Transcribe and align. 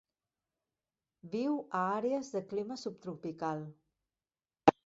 Viu 1.33 1.59
a 1.81 1.83
àrees 1.99 2.33
de 2.37 2.43
clima 2.55 2.79
subtropical. 2.85 3.63